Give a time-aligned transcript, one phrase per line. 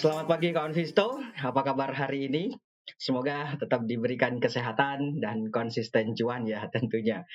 [0.00, 1.20] selamat pagi kawan Visto.
[1.44, 2.56] Apa kabar hari ini?
[2.96, 7.28] Semoga tetap diberikan kesehatan dan konsisten cuan ya tentunya.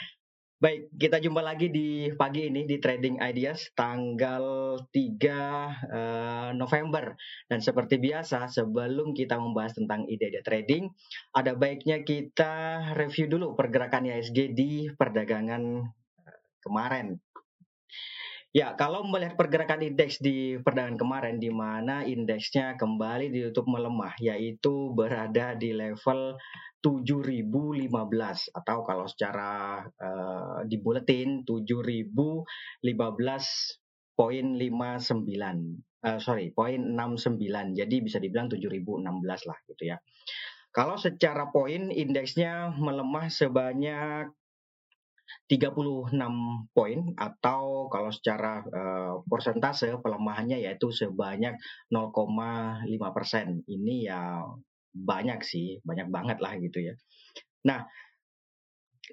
[0.58, 7.14] Baik, kita jumpa lagi di pagi ini di Trading Ideas tanggal 3 uh, November.
[7.46, 10.90] Dan seperti biasa, sebelum kita membahas tentang ide-ide trading,
[11.38, 15.86] ada baiknya kita review dulu pergerakan ISG di perdagangan
[16.26, 17.14] eh, kemarin.
[18.56, 24.96] Ya, kalau melihat pergerakan indeks di perdagangan kemarin di mana indeksnya kembali ditutup melemah yaitu
[24.96, 26.40] berada di level
[26.80, 27.92] 7015
[28.56, 39.04] atau kalau secara uh, di buletin 7015.59 uh, sorry poin 69 jadi bisa dibilang 7016
[39.52, 40.00] lah gitu ya.
[40.72, 44.32] Kalau secara poin indeksnya melemah sebanyak
[45.46, 46.14] 36
[46.74, 51.56] poin atau kalau secara uh, persentase pelemahannya yaitu sebanyak
[51.94, 53.62] 0,5 persen.
[53.70, 54.42] Ini ya
[54.96, 56.94] banyak sih, banyak banget lah gitu ya.
[57.68, 57.86] Nah,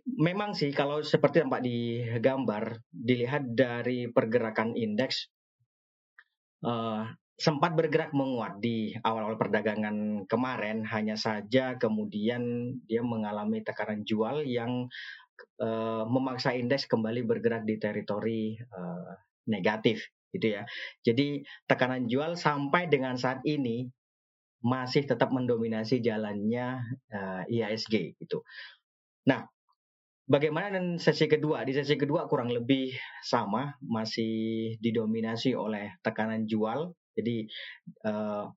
[0.07, 5.29] memang sih kalau seperti tempat di gambar dilihat dari pergerakan indeks
[6.65, 7.05] uh,
[7.37, 14.87] sempat bergerak menguat di awal-awal perdagangan kemarin hanya saja kemudian dia mengalami tekanan jual yang
[15.61, 19.13] uh, memaksa indeks kembali bergerak di teritori uh,
[19.49, 20.63] negatif gitu ya.
[21.05, 23.87] Jadi tekanan jual sampai dengan saat ini
[24.63, 28.47] masih tetap mendominasi jalannya uh, IHSG gitu.
[29.27, 29.45] Nah,
[30.31, 31.67] bagaimana dengan sesi kedua?
[31.67, 32.95] Di sesi kedua kurang lebih
[33.27, 36.95] sama, masih didominasi oleh tekanan jual.
[37.13, 37.45] Jadi
[38.07, 38.49] uh,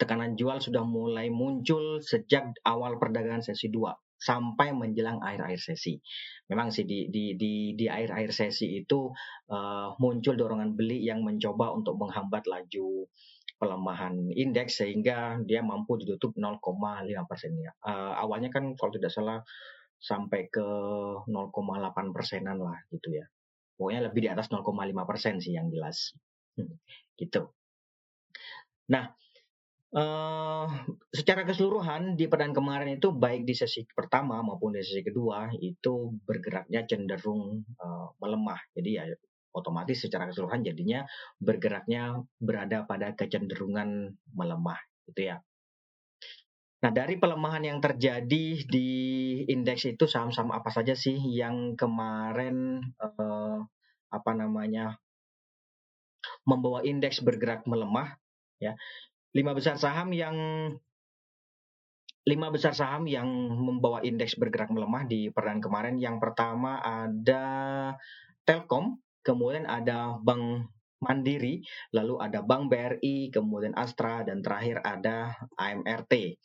[0.00, 6.02] tekanan jual sudah mulai muncul sejak awal perdagangan sesi 2 sampai menjelang akhir-akhir sesi.
[6.50, 9.14] Memang sih di di di di akhir-akhir sesi itu
[9.54, 13.06] uh, muncul dorongan beli yang mencoba untuk menghambat laju
[13.58, 17.72] pelemahan indeks sehingga dia mampu ditutup 0,5 persen ya.
[17.82, 19.42] Uh, awalnya kan kalau tidak salah
[19.98, 20.62] sampai ke
[21.26, 23.26] 0,8 persenan lah gitu ya.
[23.78, 24.66] Pokoknya lebih di atas 0,5
[25.06, 26.14] persen sih yang jelas.
[26.58, 26.74] Hmm,
[27.18, 27.54] gitu.
[28.90, 29.14] Nah,
[29.88, 30.68] Uh,
[31.08, 36.12] secara keseluruhan di perdan kemarin itu baik di sesi pertama maupun di sesi kedua itu
[36.20, 38.60] bergeraknya cenderung uh, melemah.
[38.76, 39.04] Jadi ya
[39.56, 41.08] otomatis secara keseluruhan jadinya
[41.40, 45.40] bergeraknya berada pada kecenderungan melemah gitu ya.
[46.78, 48.90] Nah, dari pelemahan yang terjadi di
[49.50, 53.66] indeks itu saham-saham apa saja sih yang kemarin uh,
[54.14, 54.94] apa namanya
[56.46, 58.14] membawa indeks bergerak melemah
[58.62, 58.78] ya
[59.34, 60.36] lima besar saham yang
[62.28, 63.24] lima besar saham yang
[63.56, 65.96] membawa indeks bergerak melemah di perdana kemarin.
[65.96, 67.44] Yang pertama ada
[68.44, 70.68] Telkom, kemudian ada Bank
[71.00, 71.62] Mandiri,
[71.94, 76.36] lalu ada Bank BRI, kemudian Astra, dan terakhir ada AMRT.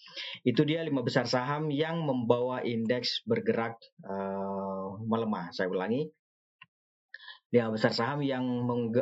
[0.45, 5.49] Itu dia lima besar saham yang membawa indeks bergerak uh, melemah.
[5.51, 6.05] Saya ulangi,
[7.53, 8.41] lima besar saham yang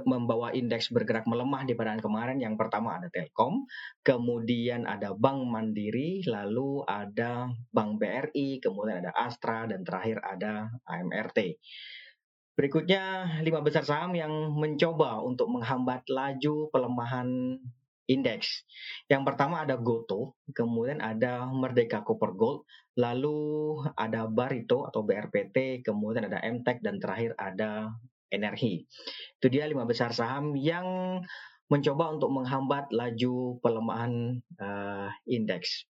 [0.03, 3.63] membawa indeks bergerak melemah di perdana kemarin yang pertama ada Telkom,
[4.03, 11.63] kemudian ada Bank Mandiri, lalu ada Bank BRI, kemudian ada Astra dan terakhir ada AMRT.
[12.51, 17.55] Berikutnya lima besar saham yang mencoba untuk menghambat laju pelemahan
[18.11, 18.67] indeks.
[19.07, 22.67] Yang pertama ada Goto, kemudian ada Merdeka Copper Gold,
[22.99, 27.95] lalu ada Barito atau BRPT, kemudian ada MTEK dan terakhir ada
[28.31, 28.87] energi.
[29.37, 31.19] Itu dia lima besar saham yang
[31.71, 35.87] mencoba untuk menghambat laju pelemahan uh, indeks.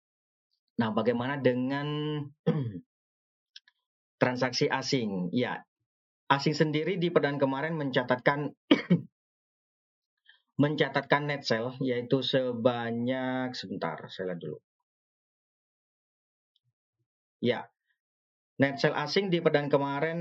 [0.81, 2.21] Nah, bagaimana dengan
[4.23, 5.33] transaksi asing?
[5.33, 5.65] Ya,
[6.33, 8.53] asing sendiri di perdan kemarin mencatatkan
[10.63, 14.59] mencatatkan net sell yaitu sebanyak sebentar saya lihat dulu.
[17.45, 17.69] Ya,
[18.57, 20.21] net sell asing di perdan kemarin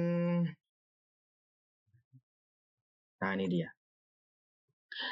[3.26, 3.74] Nah, ini dia.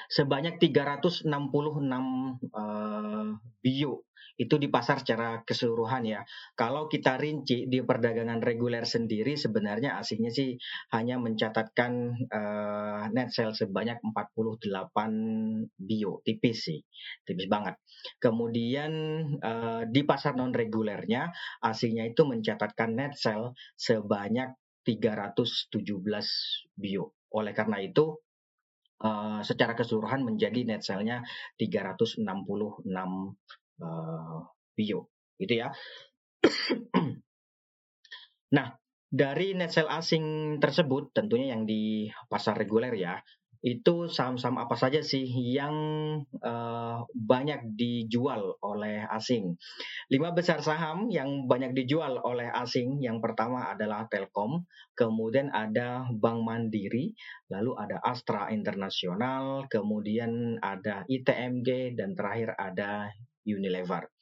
[0.05, 1.25] Sebanyak 366
[2.53, 3.29] uh,
[3.59, 6.21] bio itu di pasar secara keseluruhan ya.
[6.57, 10.57] Kalau kita rinci di perdagangan reguler sendiri sebenarnya asingnya sih
[10.93, 16.79] hanya mencatatkan uh, net sale sebanyak 48 bio, tipis sih,
[17.25, 17.77] tipis banget.
[18.17, 18.93] Kemudian
[19.41, 25.71] uh, di pasar non regulernya asingnya itu mencatatkan net sale sebanyak 317
[26.75, 27.15] bio.
[27.33, 28.13] Oleh karena itu,
[29.03, 31.25] uh, secara keseluruhan menjadi net sale-nya
[31.57, 32.21] 366
[33.81, 34.39] uh,
[34.73, 34.99] bio,
[35.41, 35.73] gitu ya.
[38.55, 38.67] nah,
[39.09, 43.17] dari net sale asing tersebut, tentunya yang di pasar reguler ya,
[43.63, 45.73] itu saham-saham apa saja sih yang
[46.43, 49.55] uh, banyak dijual oleh asing.
[50.11, 54.67] Lima besar saham yang banyak dijual oleh asing, yang pertama adalah Telkom,
[54.99, 57.15] kemudian ada Bank Mandiri,
[57.47, 63.09] lalu ada Astra Internasional, kemudian ada ITMG, dan terakhir ada
[63.47, 64.12] Unilever.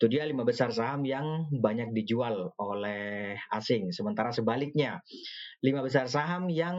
[0.00, 3.92] Itu dia lima besar saham yang banyak dijual oleh asing.
[3.92, 5.04] Sementara sebaliknya,
[5.60, 6.72] lima besar saham yang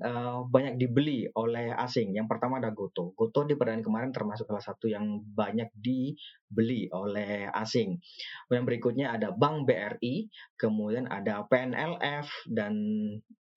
[0.00, 2.16] uh, banyak dibeli oleh asing.
[2.16, 3.12] Yang pertama ada Goto.
[3.12, 8.00] Goto di perdana kemarin termasuk salah satu yang banyak dibeli oleh asing.
[8.48, 12.72] Yang berikutnya ada Bank BRI, kemudian ada PNLF dan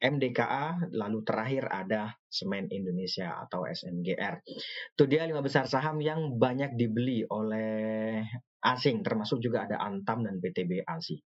[0.03, 4.43] MDKA, lalu terakhir ada Semen Indonesia atau SMGR.
[4.91, 8.19] Itu dia lima besar saham yang banyak dibeli oleh
[8.63, 11.19] asing, termasuk juga ada Antam dan PTBA sih.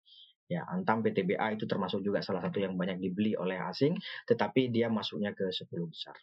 [0.46, 4.86] Ya, Antam PTBA itu termasuk juga salah satu yang banyak dibeli oleh asing, tetapi dia
[4.88, 6.16] masuknya ke 10 besar.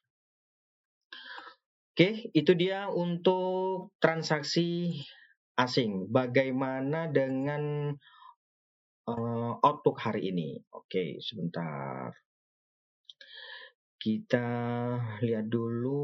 [1.93, 4.97] Oke, itu dia untuk transaksi
[5.53, 6.09] asing.
[6.09, 7.93] Bagaimana dengan
[9.05, 10.57] uh, outlook hari ini?
[10.73, 12.09] Oke, sebentar.
[14.01, 14.47] Kita
[15.21, 16.01] lihat dulu.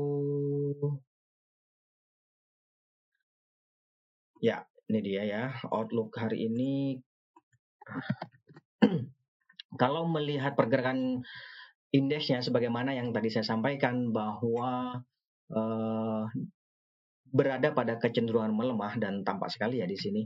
[4.39, 5.44] Ya, ini dia ya.
[5.69, 6.97] Outlook hari ini.
[9.81, 11.21] Kalau melihat pergerakan
[11.94, 15.01] indeksnya sebagaimana yang tadi saya sampaikan bahwa
[15.53, 16.24] uh,
[17.30, 20.25] berada pada kecenderungan melemah dan tampak sekali ya di sini.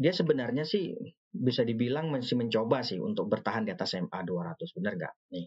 [0.00, 0.96] Dia sebenarnya sih
[1.28, 5.14] bisa dibilang masih mencoba sih untuk bertahan di atas MA 200, benar nggak?
[5.36, 5.46] Nih,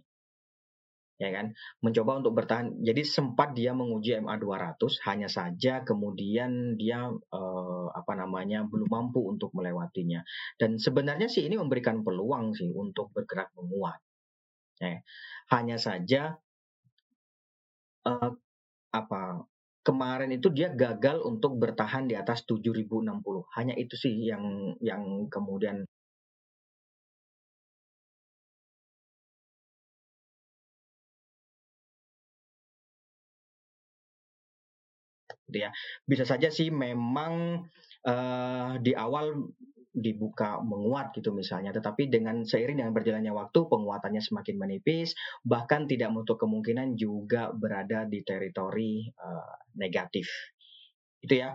[1.17, 1.53] ya kan?
[1.83, 2.81] Mencoba untuk bertahan.
[2.81, 4.77] Jadi sempat dia menguji MA 200
[5.07, 10.25] hanya saja kemudian dia eh, apa namanya belum mampu untuk melewatinya.
[10.57, 13.99] Dan sebenarnya sih ini memberikan peluang sih untuk bergerak menguat.
[14.81, 14.99] Ya.
[15.53, 16.35] hanya saja
[18.03, 18.31] eh,
[18.91, 19.21] apa
[19.83, 23.03] kemarin itu dia gagal untuk bertahan di atas 7060
[23.59, 25.83] hanya itu sih yang yang kemudian
[35.53, 35.71] gitu ya.
[36.09, 37.61] Bisa saja sih memang
[38.09, 39.53] uh, di awal
[39.93, 45.13] dibuka menguat gitu misalnya, tetapi dengan seiring dengan berjalannya waktu penguatannya semakin menipis,
[45.45, 50.25] bahkan tidak menutup kemungkinan juga berada di teritori uh, negatif.
[51.21, 51.53] Itu ya.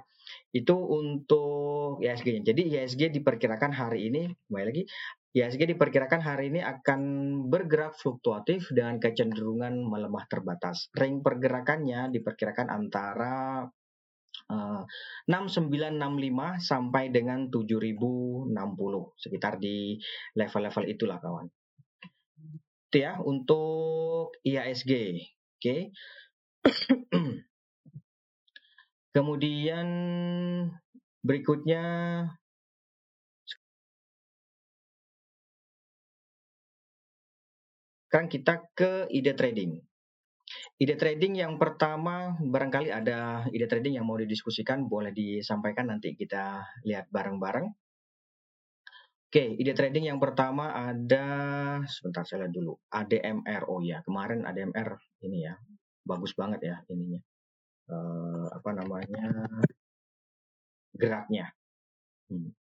[0.55, 2.45] Itu untuk ISG.
[2.47, 4.83] Jadi ISG diperkirakan hari ini, kembali lagi,
[5.35, 7.01] ISG diperkirakan hari ini akan
[7.53, 10.89] bergerak fluktuatif dengan kecenderungan melemah terbatas.
[10.97, 13.65] Ring pergerakannya diperkirakan antara
[14.49, 18.49] 6965 eh, sampai dengan 7060
[19.21, 20.01] sekitar di
[20.33, 21.47] level-level itulah kawan.
[22.89, 24.93] Itu ya untuk IASG.
[25.61, 25.61] Oke.
[25.61, 25.81] Okay.
[29.15, 29.89] Kemudian
[31.21, 31.85] berikutnya
[38.09, 39.88] sekarang kita ke ide trading.
[40.79, 46.63] Ide trading yang pertama barangkali ada ide trading yang mau didiskusikan boleh disampaikan nanti kita
[46.87, 47.67] lihat bareng-bareng.
[49.29, 51.27] Oke, ide trading yang pertama ada
[51.91, 52.79] sebentar saya lihat dulu.
[52.95, 53.67] ADMR.
[53.67, 54.95] Oh ya, kemarin ADMR
[55.27, 55.59] ini ya.
[56.07, 57.21] Bagus banget ya ininya.
[57.91, 59.51] Uh, apa namanya?
[60.95, 61.55] geraknya.
[62.31, 62.55] Hmm.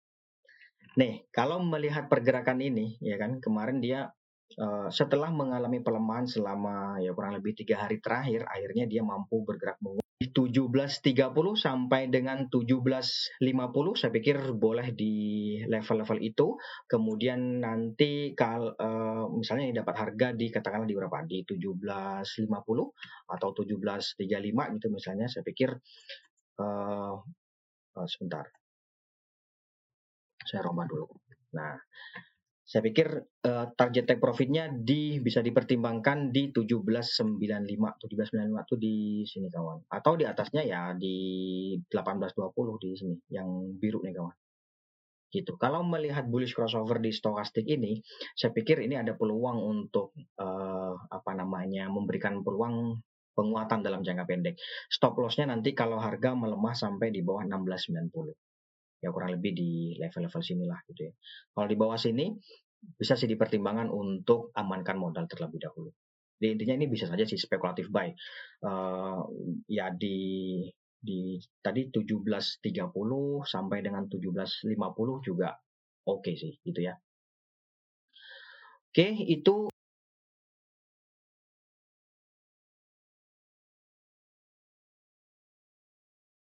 [0.96, 4.12] Nih, kalau melihat pergerakan ini ya kan kemarin dia
[4.54, 9.76] Uh, setelah mengalami pelemahan selama ya kurang lebih tiga hari terakhir, akhirnya dia mampu bergerak
[9.82, 11.12] menguat di 17.30
[11.60, 13.36] sampai dengan 17.50.
[14.00, 15.14] Saya pikir boleh di
[15.68, 16.56] level-level itu.
[16.88, 21.20] Kemudian nanti kalau uh, misalnya ini dapat harga di katakanlah di berapa?
[21.28, 22.48] Di 17.50
[23.28, 25.28] atau 17.35 gitu misalnya.
[25.28, 25.76] Saya pikir
[26.64, 27.14] uh,
[28.08, 28.48] sebentar.
[30.48, 31.12] Saya rombak dulu.
[31.60, 31.76] Nah,
[32.66, 33.06] saya pikir
[33.46, 39.86] uh, target take profitnya di bisa dipertimbangkan di 1795 1795 itu di sini kawan.
[39.86, 41.14] Atau di atasnya ya di
[41.86, 44.34] 1820 di sini yang biru nih kawan.
[45.30, 45.54] Gitu.
[45.62, 48.02] Kalau melihat bullish crossover di stokastik ini
[48.34, 50.10] saya pikir ini ada peluang untuk
[50.42, 52.98] uh, apa namanya memberikan peluang
[53.38, 54.58] penguatan dalam jangka pendek.
[54.90, 58.45] Stop lossnya nanti kalau harga melemah sampai di bawah 1690
[59.00, 61.12] ya kurang lebih di level-level sinilah gitu ya.
[61.52, 62.32] Kalau di bawah sini
[62.76, 65.90] bisa sih dipertimbangkan untuk amankan modal terlebih dahulu.
[66.36, 68.12] Jadi intinya ini bisa saja sih spekulatif buy.
[68.60, 69.24] Uh,
[69.68, 70.60] ya di
[70.96, 72.66] di tadi 17.30
[73.46, 74.74] sampai dengan 17.50
[75.22, 75.54] juga
[76.06, 76.94] oke okay sih gitu ya.
[78.96, 79.68] Oke, okay, itu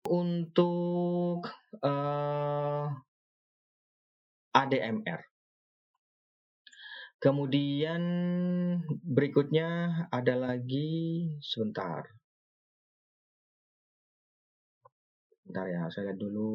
[0.10, 1.46] untuk
[1.86, 5.22] uh, eh, ADMR.
[7.20, 8.02] Kemudian
[9.06, 9.70] berikutnya
[10.10, 12.08] ada lagi sebentar.
[15.46, 16.54] Bentar ya, saya lihat dulu.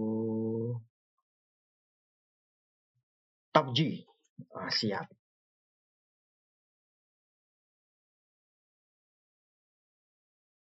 [3.55, 4.03] Top G.
[4.51, 5.07] Ah, siap.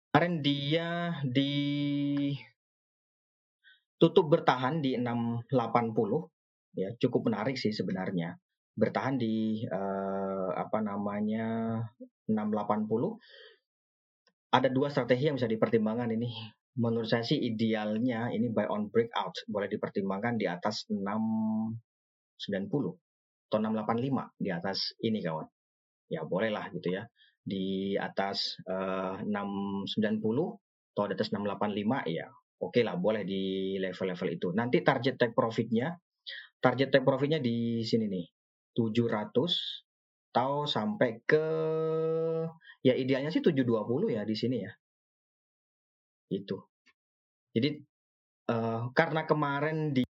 [0.10, 0.90] Kemarin dia
[1.22, 1.54] di
[4.00, 5.52] tutup bertahan di 680
[6.80, 8.40] ya cukup menarik sih sebenarnya
[8.80, 11.78] bertahan di uh, apa namanya
[12.26, 13.20] 680
[14.50, 16.32] ada dua strategi yang bisa dipertimbangkan ini
[16.80, 21.76] menurut saya sih idealnya ini buy on breakout boleh dipertimbangkan di atas 690
[23.50, 25.50] atau 685 di atas ini kawan.
[26.08, 27.10] Ya bolehlah gitu ya.
[27.42, 30.22] Di atas uh, 690
[30.96, 32.30] atau di atas 685 ya
[32.60, 34.48] oke okay lah boleh di level-level itu.
[34.56, 35.96] Nanti target take profitnya
[36.60, 38.26] target take profitnya di sini nih
[38.76, 41.46] 700 atau sampai ke
[42.86, 44.72] ya idealnya sih 720 ya di sini ya
[46.30, 46.58] itu.
[47.50, 47.70] Jadi
[48.54, 50.06] uh, karena kemarin di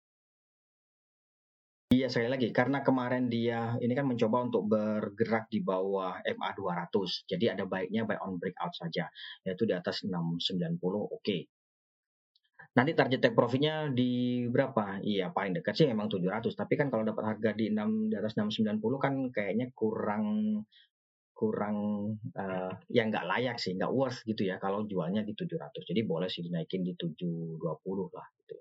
[1.88, 6.92] Iya sekali lagi karena kemarin dia ini kan mencoba untuk bergerak di bawah MA 200.
[7.32, 9.08] Jadi ada baiknya buy on breakout saja
[9.48, 11.24] yaitu di atas 690 oke.
[11.24, 11.48] Okay.
[12.78, 15.02] Nanti target take profitnya di berapa?
[15.02, 18.38] Iya paling dekat sih memang 700 tapi kan kalau dapat harga di 6 di atas
[18.38, 20.62] 690 kan kayaknya kurang
[21.38, 21.78] kurang
[22.34, 25.74] uh, ya nggak layak sih, nggak worth gitu ya kalau jualnya di 700.
[25.86, 27.62] Jadi boleh sih dinaikin di 720
[28.14, 28.58] lah gitu.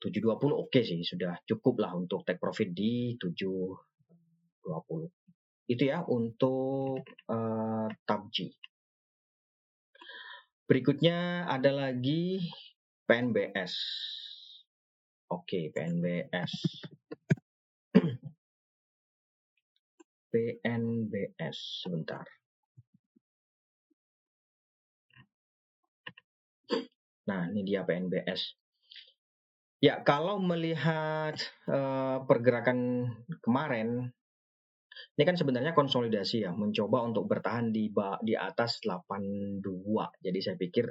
[0.00, 4.64] 720 oke okay sih, sudah cukup lah untuk take profit di 720.
[5.68, 8.36] Itu ya untuk uh, TABG.
[10.66, 12.42] Berikutnya ada lagi
[13.06, 13.74] PNBS.
[15.30, 16.52] Oke, PNBS.
[20.34, 22.26] PNBS sebentar.
[27.26, 28.54] Nah, ini dia PNBS.
[29.82, 31.38] Ya, kalau melihat
[31.70, 33.10] uh, pergerakan
[33.42, 34.10] kemarin,
[35.16, 39.60] ini kan sebenarnya konsolidasi ya, mencoba untuk bertahan di di atas 82.
[40.20, 40.86] Jadi saya pikir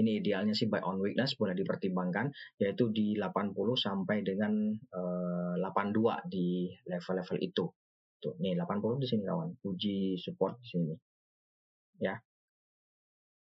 [0.00, 4.52] ini idealnya sih buy on weakness boleh dipertimbangkan, yaitu di 80 sampai dengan
[4.92, 7.64] uh, eh, 82 di level-level itu.
[8.16, 9.50] Tuh, nih 80 di sini kawan.
[9.64, 10.94] Uji support di sini.
[12.00, 12.16] Ya.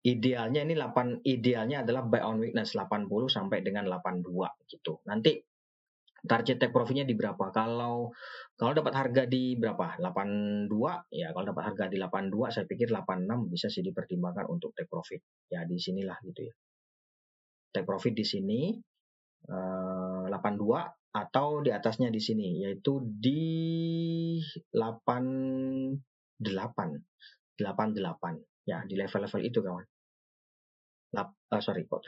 [0.01, 4.97] Idealnya ini 8 idealnya adalah buy on weakness 80 sampai dengan 82 gitu.
[5.05, 5.37] Nanti
[6.21, 7.49] target take profitnya di berapa?
[7.49, 8.13] Kalau
[8.53, 9.97] kalau dapat harga di berapa?
[9.97, 10.69] 82
[11.09, 15.21] ya kalau dapat harga di 82 saya pikir 86 bisa sih dipertimbangkan untuk take profit.
[15.49, 16.53] Ya di sinilah gitu ya.
[17.73, 18.77] Take profit di sini
[19.49, 23.43] uh, eh, 82 atau di atasnya di sini yaitu di
[24.71, 25.99] 88
[26.39, 29.85] 88 ya di level-level itu kawan.
[31.11, 31.99] Lap, uh, sorry kok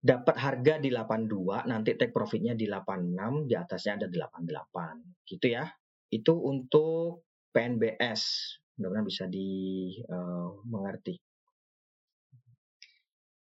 [0.00, 5.68] dapat harga di 82 nanti take profitnya di 86 di atasnya ada 88 gitu ya.
[6.08, 8.22] Itu untuk PNBS
[8.80, 11.28] mudah-mudahan bisa dimengerti uh,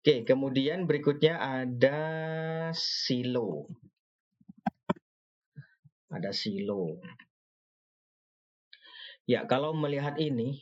[0.05, 1.97] Oke, kemudian berikutnya ada
[2.77, 3.65] silo.
[6.13, 7.01] Ada silo.
[9.25, 10.61] Ya, kalau melihat ini,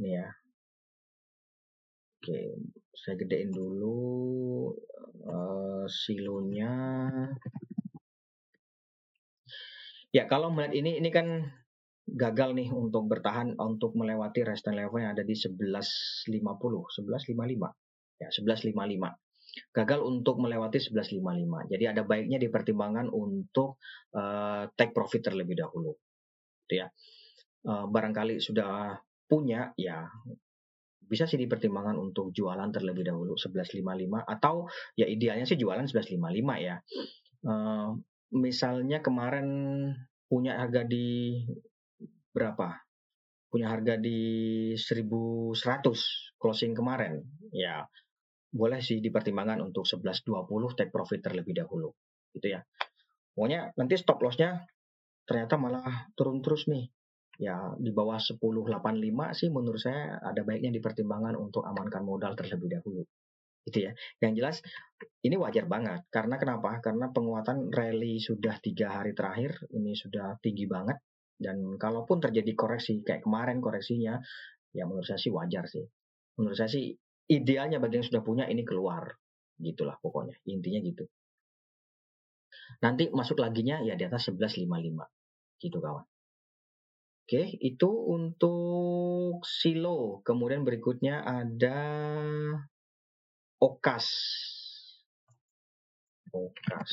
[0.00, 0.32] nih ya.
[2.24, 2.56] Oke,
[3.00, 4.72] saya gedein dulu
[5.24, 6.74] uh, silonya.
[10.10, 11.48] Ya, kalau melihat ini, ini kan
[12.04, 18.20] gagal nih untuk bertahan untuk melewati resistance level yang ada di 1150, 1155.
[18.20, 19.16] Ya, 1155
[19.74, 21.70] gagal untuk melewati 11.55.
[21.74, 23.82] Jadi ada baiknya dipertimbangkan untuk
[24.14, 25.94] uh, take profit terlebih dahulu.
[26.66, 26.86] Gitu ya.
[27.66, 28.94] Uh, barangkali sudah
[29.26, 30.06] punya ya
[31.10, 33.82] bisa sih dipertimbangkan untuk jualan terlebih dahulu 11.55
[34.22, 36.14] atau ya idealnya sih jualan 11.55
[36.62, 36.78] ya.
[37.42, 37.98] Uh,
[38.30, 39.46] misalnya kemarin
[40.30, 41.42] punya harga di
[42.30, 42.78] berapa?
[43.50, 44.22] Punya harga di
[44.78, 47.18] 1100 closing kemarin.
[47.50, 47.82] Ya,
[48.50, 50.46] boleh sih dipertimbangkan untuk 11.20
[50.78, 51.94] take profit terlebih dahulu
[52.34, 52.60] gitu ya
[53.34, 54.66] pokoknya nanti stop lossnya
[55.26, 56.90] ternyata malah turun terus nih
[57.40, 58.36] ya di bawah 10.85
[59.32, 63.00] sih menurut saya ada baiknya dipertimbangkan untuk amankan modal terlebih dahulu.
[63.64, 63.92] Gitu ya.
[64.20, 64.56] Yang jelas
[65.24, 66.04] ini wajar banget.
[66.12, 66.84] Karena kenapa?
[66.84, 71.00] Karena penguatan rally sudah tiga hari terakhir ini sudah tinggi banget.
[71.40, 74.20] Dan kalaupun terjadi koreksi kayak kemarin koreksinya
[74.76, 75.88] ya menurut saya sih wajar sih.
[76.36, 76.92] Menurut saya sih
[77.32, 79.16] idealnya bagi yang sudah punya ini keluar.
[79.56, 81.08] Gitulah pokoknya intinya gitu.
[82.84, 84.68] Nanti masuk laginya ya di atas 11.55
[85.60, 86.09] gitu kawan
[87.30, 90.18] Oke, itu untuk silo.
[90.26, 91.78] Kemudian berikutnya ada
[93.62, 94.06] okas.
[96.34, 96.90] Okas.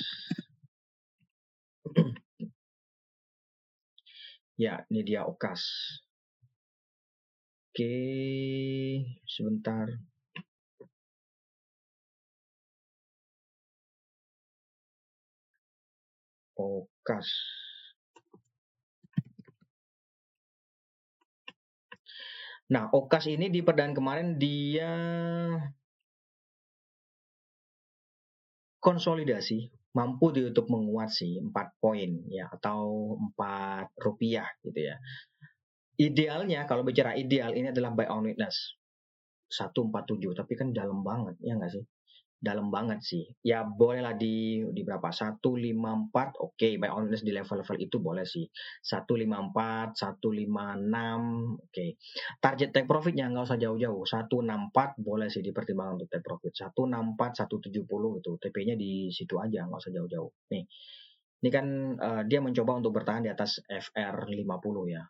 [4.62, 5.66] ya, ini dia okas.
[7.74, 7.98] Oke,
[9.26, 9.90] sebentar.
[16.54, 17.26] Okas.
[22.68, 24.92] Nah, Okas ini di perdaan kemarin dia
[28.84, 34.96] konsolidasi mampu ditutup menguat sih 4 poin ya atau 4 rupiah gitu ya.
[35.98, 38.78] Idealnya kalau bicara ideal ini adalah buy on witness
[39.50, 41.84] 147 tapi kan dalam banget ya nggak sih?
[42.38, 43.26] Dalam banget sih.
[43.42, 45.10] Ya bolehlah di di berapa?
[45.10, 46.78] 154 oke okay.
[46.78, 48.46] by honest di level-level itu boleh sih.
[48.86, 51.74] 154, 156 oke.
[51.74, 51.90] Okay.
[52.38, 54.06] Target take profitnya nggak usah jauh-jauh.
[54.06, 56.54] 164 boleh sih dipertimbangkan untuk take profit.
[56.54, 60.32] 164, 170 itu TP-nya di situ aja nggak usah jauh-jauh.
[60.54, 60.66] Nih.
[61.38, 61.68] Ini kan
[62.02, 65.06] uh, dia mencoba untuk bertahan di atas FR50 ya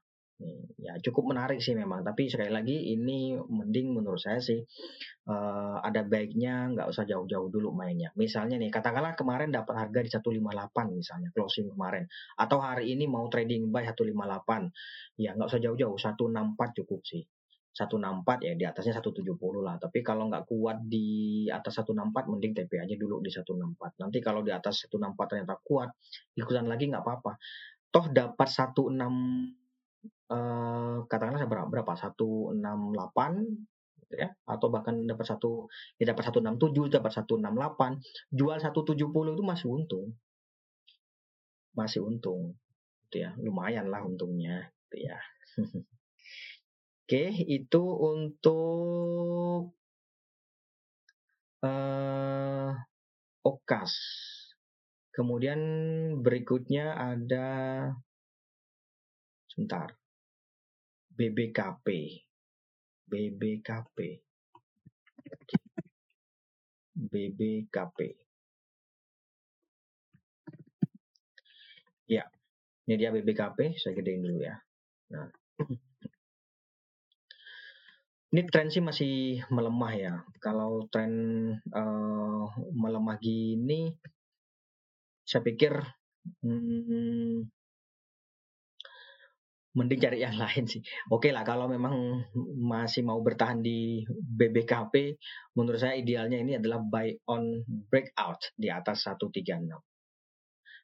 [0.78, 2.06] ya cukup menarik sih memang.
[2.06, 4.62] Tapi sekali lagi ini mending menurut saya sih
[5.30, 8.14] uh, ada baiknya nggak usah jauh-jauh dulu mainnya.
[8.14, 12.06] Misalnya nih katakanlah kemarin dapat harga di 158 misalnya closing kemarin.
[12.38, 17.26] Atau hari ini mau trading buy 158 ya nggak usah jauh-jauh 164 cukup sih.
[17.78, 19.78] 164 ya di atasnya 170 lah.
[19.78, 24.42] Tapi kalau nggak kuat di atas 164 mending TP aja dulu di 164 nanti kalau
[24.42, 25.90] di atas 164 ternyata kuat
[26.38, 27.38] ikutan lagi nggak apa-apa.
[27.94, 29.67] Toh dapat 16
[30.32, 31.94] uh, katakanlah berapa berapa?
[31.96, 32.56] 168
[34.04, 34.30] gitu ya.
[34.48, 35.68] Atau bahkan dapat satu
[36.00, 40.06] ya dapat 167 dapat 168 jual 170 itu masih untung.
[41.76, 42.56] Masih untung
[43.08, 43.32] gitu ya.
[43.40, 45.18] Lumayan lah untungnya gitu ya.
[47.08, 49.72] Oke itu untuk
[51.64, 52.72] uh,
[53.48, 53.92] okas.
[55.16, 55.58] Kemudian
[56.22, 57.48] berikutnya ada
[59.50, 59.90] sebentar
[61.18, 61.88] BBKP.
[63.10, 63.98] BBKP.
[66.94, 68.00] BBKP.
[72.06, 72.24] Ya,
[72.86, 73.82] ini dia BBKP.
[73.82, 74.62] Saya gedein dulu ya.
[75.10, 75.28] Nah,
[78.32, 80.14] ini tren sih masih melemah ya.
[80.38, 81.14] Kalau tren
[81.74, 82.46] uh,
[82.78, 83.90] melemah gini,
[85.26, 85.82] saya pikir
[86.46, 87.57] hmm,
[89.78, 90.82] mending cari yang lain sih.
[91.14, 92.26] Oke lah kalau memang
[92.58, 95.14] masih mau bertahan di BBKP,
[95.54, 99.70] menurut saya idealnya ini adalah buy on breakout di atas 136.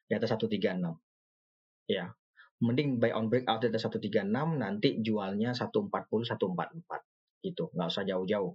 [0.06, 0.94] Di atas 136.
[1.90, 2.14] Ya.
[2.62, 4.30] Mending buy on breakout di atas 136
[4.62, 7.74] nanti jualnya 140 144 gitu.
[7.74, 8.54] Nggak usah jauh-jauh.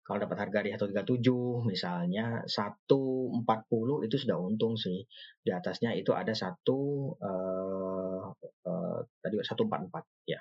[0.00, 5.06] Kalau dapat harga di 137 misalnya 140 itu sudah untung sih.
[5.38, 8.24] Di atasnya itu ada satu uh,
[8.66, 10.40] uh, tadi 144 ya.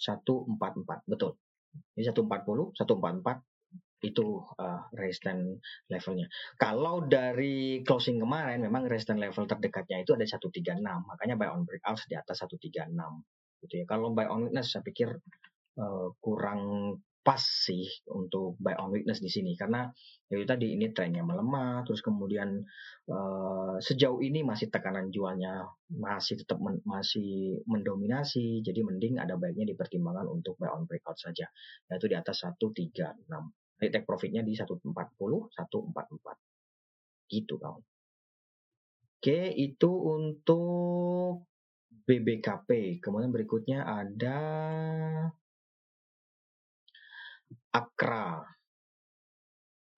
[0.00, 1.36] 144 betul.
[1.96, 3.50] Ini 140, 144
[4.00, 5.60] itu uh, resistance
[5.92, 6.26] levelnya.
[6.56, 12.00] Kalau dari closing kemarin memang resistance level terdekatnya itu ada 136, makanya buy on breakout
[12.08, 12.88] di atas 136
[13.68, 13.84] gitu ya.
[13.84, 15.20] Kalau buy on witness saya pikir
[15.76, 19.52] uh, kurang pas sih untuk buy on weakness di sini.
[19.54, 19.84] Karena
[20.30, 22.64] ya itu tadi ini trennya melemah terus kemudian
[23.10, 28.64] uh, sejauh ini masih tekanan jualnya masih tetap men, masih mendominasi.
[28.64, 31.48] Jadi mending ada baiknya dipertimbangkan untuk buy on breakout saja.
[31.92, 33.28] Yaitu di atas 136
[33.80, 37.80] jadi take profitnya di 140 144 gitu kawan.
[39.20, 41.48] Oke itu untuk
[42.04, 44.38] BBKP kemudian berikutnya ada
[47.70, 48.42] Akra.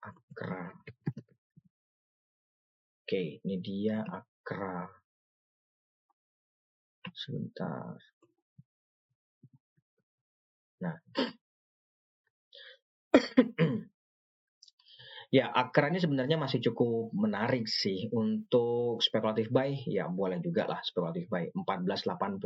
[0.05, 0.63] Akra.
[3.03, 4.87] Oke, ini dia Akra.
[7.13, 7.97] Sebentar.
[10.81, 10.97] Nah.
[15.33, 19.73] Ya, Akra ini sebenarnya masih cukup menarik sih untuk spekulatif buy.
[19.89, 21.49] Ya, boleh juga lah spekulatif buy.
[21.57, 22.37] 1480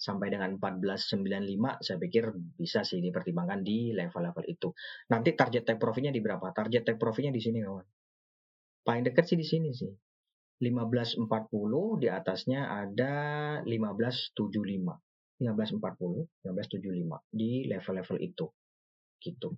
[0.00, 4.72] sampai dengan 1495 saya pikir bisa sih dipertimbangkan di level-level itu.
[5.12, 6.48] Nanti target take profitnya di berapa?
[6.56, 7.84] Target take profitnya di sini kawan.
[8.80, 9.92] Paling dekat sih di sini sih.
[10.56, 13.12] 1540 di atasnya ada
[13.60, 15.36] 1575.
[15.36, 18.48] 1540, 1575 di level-level itu.
[19.20, 19.52] Gitu.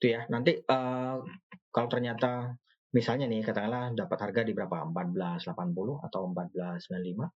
[0.00, 0.24] Itu ya.
[0.32, 1.20] Nanti uh,
[1.68, 2.56] kalau ternyata
[2.96, 7.28] misalnya nih katakanlah dapat harga di berapa 14.80 atau 14.95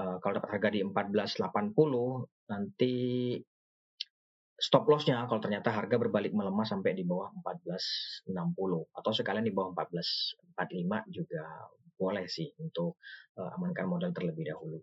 [0.00, 2.94] uh, kalau dapat harga di 14.80 nanti
[4.60, 8.32] stop lossnya kalau ternyata harga berbalik melemah sampai di bawah 14.60
[8.96, 11.44] atau sekalian di bawah 14.45 juga
[12.00, 12.96] boleh sih untuk
[13.36, 14.80] uh, amankan modal terlebih dahulu.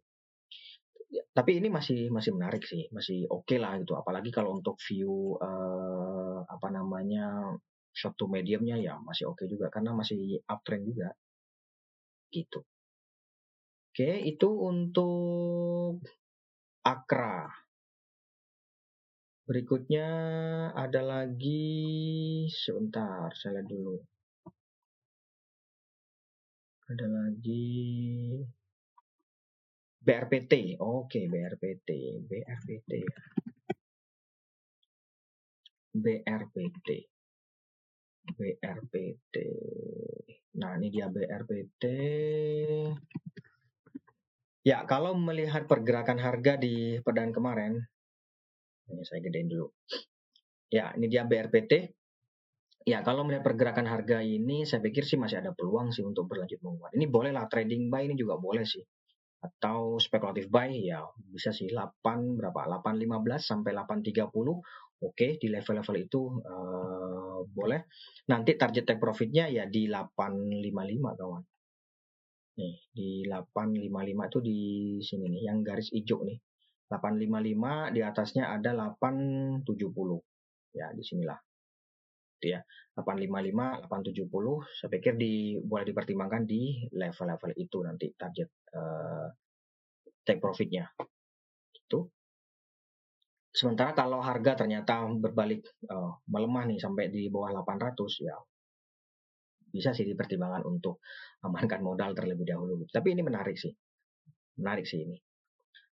[1.08, 3.96] Ya, tapi ini masih masih menarik sih, masih oke okay lah gitu.
[3.96, 7.56] Apalagi kalau untuk view uh, apa namanya
[7.96, 11.10] short to mediumnya ya masih oke okay juga karena masih uptrend juga
[12.32, 12.60] gitu.
[13.98, 16.06] Oke, itu untuk
[16.86, 17.50] Akra.
[19.48, 20.08] Berikutnya
[20.76, 21.66] ada lagi
[22.52, 23.96] sebentar, saya lihat dulu.
[26.88, 27.68] Ada lagi
[30.02, 30.78] BRPT.
[30.80, 31.90] Oke, BRPT,
[32.26, 32.92] BRPT.
[35.98, 36.90] BRPT.
[38.38, 39.36] BRPT.
[40.58, 41.84] Nah, ini dia BRPT.
[44.68, 47.74] Ya, kalau melihat pergerakan harga di perdagangan kemarin,
[48.92, 49.72] ini saya gedein dulu.
[50.68, 51.96] Ya, ini dia BRPT.
[52.88, 56.60] Ya, kalau melihat pergerakan harga ini, saya pikir sih masih ada peluang sih untuk berlanjut
[56.64, 56.96] menguat.
[56.96, 58.84] Ini bolehlah trading buy ini juga boleh sih.
[59.48, 62.68] Atau spekulatif buy ya bisa sih 8 berapa?
[62.84, 64.28] 8.15 sampai 8.30.
[64.98, 67.86] Oke, di level-level itu uh, boleh.
[68.28, 71.44] Nanti target take profitnya ya di 855 kawan.
[72.58, 74.60] Nih, di 855 itu di
[75.06, 76.42] sini nih, yang garis hijau nih.
[76.90, 79.68] 855 di atasnya ada 870
[80.72, 81.47] ya di sinilah
[82.38, 82.62] itu ya.
[82.98, 89.28] 855 870 saya pikir di boleh dipertimbangkan di level-level itu nanti target uh,
[90.26, 90.90] take profitnya.
[91.74, 92.10] Itu
[93.54, 98.38] sementara kalau harga ternyata berbalik uh, melemah nih sampai di bawah 800 ya
[99.68, 101.04] bisa sih dipertimbangkan untuk
[101.44, 102.88] amankan modal terlebih dahulu.
[102.90, 103.74] Tapi ini menarik sih.
[104.58, 105.27] Menarik sih ini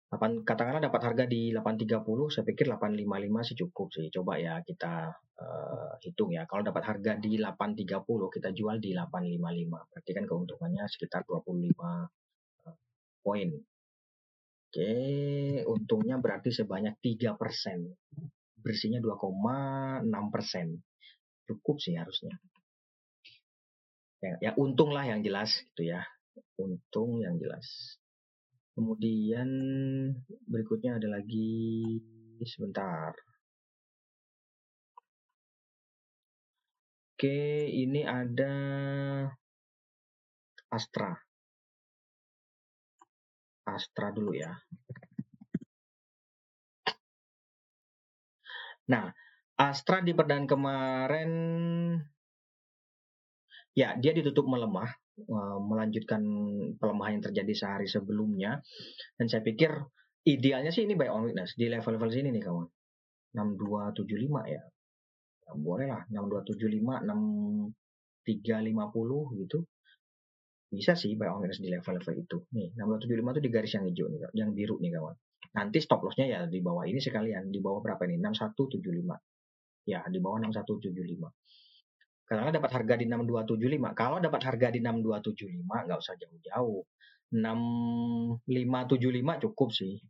[0.05, 4.07] 8, katakanlah dapat harga di 830, saya pikir 855 sih cukup sih.
[4.13, 6.45] Coba ya kita uh, hitung ya.
[6.45, 9.89] Kalau dapat harga di 830, kita jual di 855.
[9.89, 12.05] Berarti kan keuntungannya sekitar 25 uh,
[12.69, 12.77] eh,
[13.25, 13.49] poin.
[14.69, 14.93] Oke,
[15.65, 17.41] untungnya berarti sebanyak 3%.
[18.61, 20.05] Bersihnya 2,6%.
[21.49, 22.37] Cukup sih harusnya.
[24.21, 26.05] Ya, ya untung lah yang jelas gitu ya.
[26.61, 27.97] Untung yang jelas.
[28.75, 29.47] Kemudian
[30.51, 31.95] berikutnya ada lagi
[32.43, 33.15] sebentar.
[37.15, 38.51] Oke, ini ada
[40.67, 41.15] Astra.
[43.63, 44.51] Astra dulu ya.
[48.91, 49.07] Nah,
[49.55, 51.31] Astra di perdan kemarin
[53.71, 56.19] ya dia ditutup melemah Eh, melanjutkan
[56.75, 58.59] pelemahan yang terjadi sehari sebelumnya.
[59.15, 59.71] Dan saya pikir
[60.27, 62.67] idealnya sih ini buy on weakness di level-level sini nih kawan.
[63.35, 64.63] 6275 ya, ya
[65.55, 69.63] boleh lah 6275 6350 gitu.
[70.67, 72.43] Bisa sih buy on weakness di level-level itu.
[72.51, 75.15] Nih 6275 itu di garis yang hijau nih yang biru nih kawan.
[75.55, 80.19] Nanti stop lossnya ya di bawah ini sekalian di bawah berapa nih 6175 ya di
[80.19, 81.31] bawah 6175
[82.25, 83.93] karena dapat harga di 6275.
[83.93, 86.81] Kalau dapat harga di 6275 nggak usah jauh-jauh.
[87.29, 90.01] 6575 cukup sih.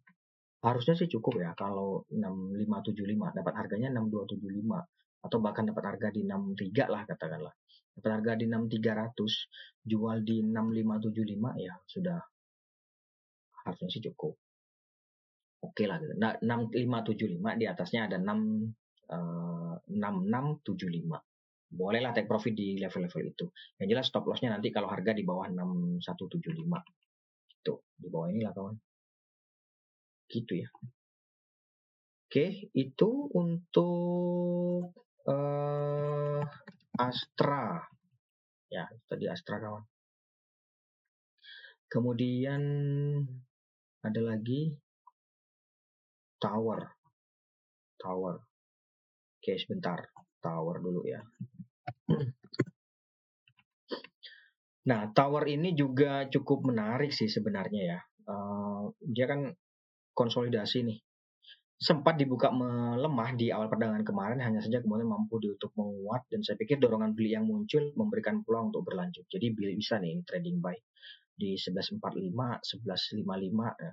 [0.63, 6.87] Harusnya sih cukup ya kalau 6575 dapat harganya 6275 atau bahkan dapat harga di 63
[6.87, 7.51] lah katakanlah.
[7.99, 12.19] Dapat harga di 6300 jual di 6575 ya sudah
[13.67, 14.39] harusnya sih cukup.
[15.67, 16.15] Oke lah gitu.
[16.15, 21.34] Nah, 6575 di atasnya ada 6 uh, 6675
[21.75, 23.45] bolehlah take profit di level-level itu.
[23.77, 26.55] Yang jelas stop lossnya nanti kalau harga di bawah 6175.
[27.51, 27.73] Gitu.
[27.99, 28.75] Di bawah inilah kawan.
[30.31, 30.69] Gitu ya.
[32.25, 34.95] Oke, itu untuk
[35.27, 36.41] uh,
[36.95, 37.83] Astra.
[38.71, 39.83] Ya, tadi Astra kawan.
[41.85, 42.63] Kemudian
[44.01, 44.73] ada lagi
[46.41, 46.81] Tower.
[47.95, 48.35] Tower.
[49.39, 49.97] Oke, sebentar.
[50.41, 51.21] Tower dulu ya.
[54.85, 57.99] Nah, tower ini juga cukup menarik sih sebenarnya ya.
[58.29, 59.49] Uh, dia kan
[60.13, 61.01] konsolidasi nih.
[61.75, 66.55] Sempat dibuka melemah di awal perdagangan kemarin, hanya saja kemudian mampu ditutup menguat dan saya
[66.55, 69.25] pikir dorongan beli yang muncul memberikan peluang untuk berlanjut.
[69.27, 70.77] Jadi bisa nih trading buy
[71.35, 72.31] di 1145,
[72.63, 73.75] 1155.
[73.75, 73.91] Ya.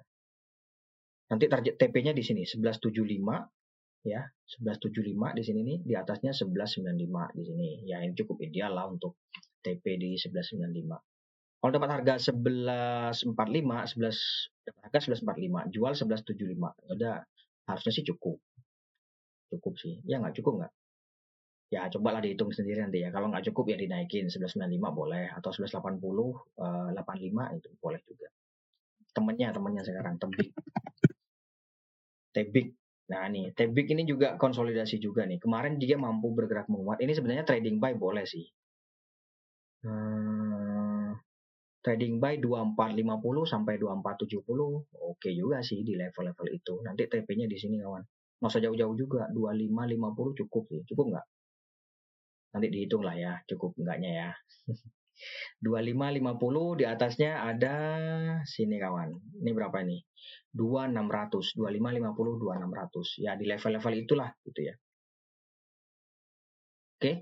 [1.33, 3.62] Nanti target TP-nya di sini 1175,
[4.03, 4.27] ya
[4.59, 7.69] 1175 di sini nih di atasnya 1195 di sini.
[7.87, 9.19] Ya ini cukup ideal lah untuk
[9.63, 11.13] TP di 1195
[11.63, 17.23] kalau dapat harga 1145 11 dapat harga 1145 jual 1175 udah
[17.71, 18.35] harusnya sih cukup.
[19.47, 20.03] Cukup sih.
[20.03, 20.73] Ya nggak cukup nggak?
[21.71, 23.15] Ya cobalah dihitung sendiri nanti ya.
[23.15, 24.27] Kalau nggak cukup ya dinaikin.
[24.27, 25.31] 1195 boleh.
[25.39, 28.29] Atau 1180 eh, 85 itu boleh juga.
[29.15, 30.19] Temennya temennya sekarang.
[30.19, 30.51] Tebik
[32.35, 32.75] tebik
[33.11, 35.39] nah nih tebik ini juga konsolidasi juga nih.
[35.43, 37.03] Kemarin dia mampu bergerak menguat.
[37.03, 38.47] Ini sebenarnya trading buy boleh sih.
[39.83, 41.19] Hmm,
[41.83, 46.75] trading buy 2450 sampai 2470 oke juga sih di level-level itu.
[46.87, 48.03] Nanti TP-nya di sini kawan.
[48.43, 50.83] Usah jauh-jauh juga 2550 cukup sih.
[50.87, 51.27] Cukup nggak?
[52.53, 54.31] Nanti dihitung lah ya, cukup enggaknya ya.
[55.63, 57.75] 2550 di atasnya ada
[58.45, 59.11] sini kawan.
[59.43, 59.99] Ini berapa ini?
[60.53, 63.23] 2600, 2550 2600.
[63.25, 64.75] Ya di level-level itulah gitu ya.
[66.99, 67.13] Oke.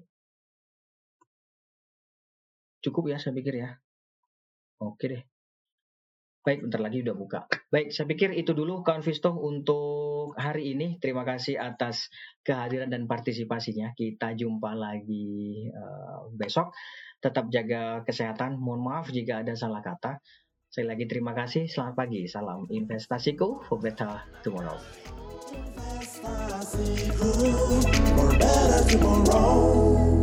[2.84, 3.70] Cukup ya saya pikir ya.
[4.80, 5.22] Oke deh.
[6.50, 7.46] Baik, bentar lagi udah buka.
[7.70, 10.98] Baik, saya pikir itu dulu kawan Visto untuk hari ini.
[10.98, 12.10] Terima kasih atas
[12.42, 13.94] kehadiran dan partisipasinya.
[13.94, 16.74] Kita jumpa lagi uh, besok.
[17.22, 18.58] Tetap jaga kesehatan.
[18.58, 20.18] Mohon maaf jika ada salah kata.
[20.66, 21.70] Saya lagi terima kasih.
[21.70, 22.26] Selamat pagi.
[22.26, 24.10] Salam investasiku for better
[24.42, 24.74] tomorrow.
[25.54, 27.30] Investasiku
[28.18, 30.19] for better tomorrow.